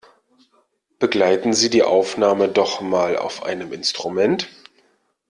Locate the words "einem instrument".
3.43-4.49